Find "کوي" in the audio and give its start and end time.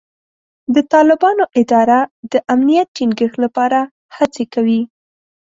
4.53-4.81